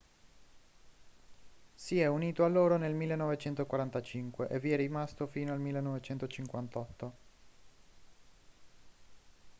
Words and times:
si 1.75 1.99
è 1.99 2.07
unito 2.07 2.43
a 2.43 2.47
loro 2.47 2.77
nel 2.77 2.95
1945 2.95 4.47
e 4.49 4.59
vi 4.59 4.71
è 4.71 4.75
rimasto 4.75 5.27
fino 5.27 5.53
al 5.53 5.59
1958 5.59 7.13